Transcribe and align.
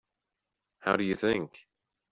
How 0.79 0.95
do 0.95 1.03
you 1.03 1.15
think? 1.15 1.67